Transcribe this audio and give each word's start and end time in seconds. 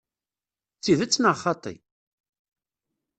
D 0.77 0.79
tidet 0.83 1.19
neɣ 1.21 1.35
xaṭi? 1.43 1.75